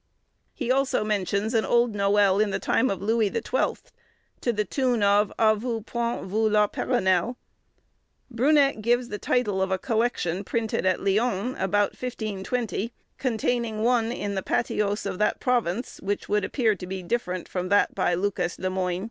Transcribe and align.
_"He 0.55 0.71
also 0.71 1.03
mentions 1.03 1.53
an 1.53 1.63
old 1.63 1.93
noël 1.93 2.41
in 2.41 2.49
the 2.49 2.57
time 2.57 2.89
of 2.89 3.03
Louis 3.03 3.29
the 3.29 3.39
Twelfth, 3.39 3.91
to 4.41 4.51
the 4.51 4.65
tune 4.65 5.03
of 5.03 5.31
"A 5.37 5.55
vous 5.55 5.81
point 5.85 6.23
vu 6.25 6.49
la 6.49 6.65
Perronelle?" 6.65 7.35
Brunet 8.31 8.81
gives 8.81 9.09
the 9.09 9.19
title 9.19 9.61
of 9.61 9.69
a 9.69 9.77
collection 9.77 10.43
printed 10.43 10.87
at 10.87 11.01
Lyon, 11.03 11.53
about 11.59 11.91
1520, 11.91 12.91
containing 13.19 13.83
one 13.83 14.11
in 14.11 14.33
the 14.33 14.41
patois 14.41 15.05
of 15.05 15.19
that 15.19 15.39
province, 15.39 15.99
which 16.01 16.27
would 16.27 16.43
appear 16.43 16.73
to 16.73 16.87
be 16.87 17.03
different 17.03 17.47
from 17.47 17.69
that 17.69 17.93
by 17.93 18.15
Lucas 18.15 18.57
le 18.57 18.71
Moigne. 18.71 18.99